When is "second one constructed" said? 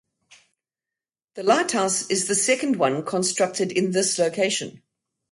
2.33-3.71